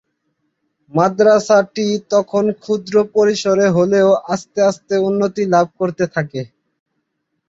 [0.93, 6.41] মাদরাসাটি তখন ক্ষুদ্র পরিসরে হলেও আস্তে আস্তে উন্নতি লাভ করতে থাকে।